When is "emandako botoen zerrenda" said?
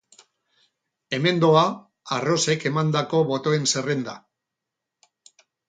2.71-4.19